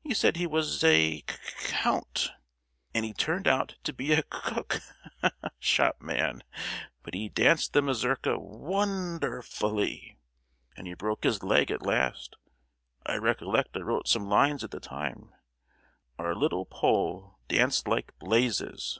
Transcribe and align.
He 0.00 0.12
said 0.12 0.34
he 0.36 0.46
was 0.48 0.82
a 0.82 1.20
C—Count, 1.24 2.32
and 2.92 3.04
he 3.04 3.12
turned 3.12 3.46
out 3.46 3.76
to 3.84 3.92
be 3.92 4.10
a 4.10 4.16
c—cook—shop 4.24 6.00
man! 6.00 6.42
But 7.04 7.14
he 7.14 7.28
danced 7.28 7.72
the 7.72 7.80
mazurka 7.80 8.40
won—der—fully, 8.40 10.18
and 10.76 10.98
broke 10.98 11.22
his 11.22 11.44
leg 11.44 11.70
at 11.70 11.86
last. 11.86 12.34
I 13.06 13.14
recollect 13.18 13.76
I 13.76 13.82
wrote 13.82 14.08
some 14.08 14.28
lines 14.28 14.64
at 14.64 14.72
the 14.72 14.80
time:— 14.80 15.32
"Our 16.18 16.34
little 16.34 16.64
Pole 16.66 17.38
Danced 17.46 17.86
like 17.86 18.18
blazes." 18.18 18.98